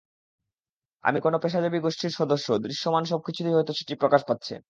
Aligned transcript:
আমি 1.03 1.19
কোন 1.19 1.33
পেশাজীবী 1.37 1.79
গোষ্ঠীর 1.79 2.11
সদস্য, 2.11 2.47
দৃশ্যমান 2.57 3.03
সবকিছুতেই 3.05 3.55
হয়তো 3.55 3.73
সেটি 3.73 3.93
প্রকাশ 3.95 4.21
পাচ্ছে। 4.29 4.53